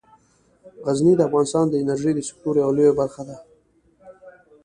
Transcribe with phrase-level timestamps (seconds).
[0.85, 3.37] غزني د افغانستان د انرژۍ د سکتور یوه لویه برخه ده.